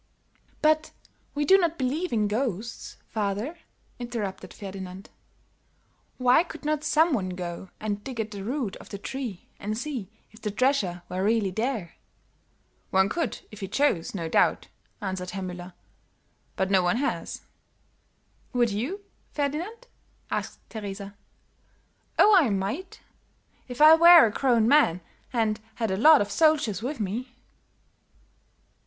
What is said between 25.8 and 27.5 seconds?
a lot of soldiers with me."